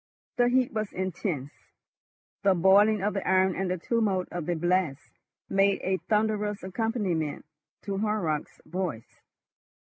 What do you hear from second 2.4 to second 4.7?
The boiling of the iron and the tumult of the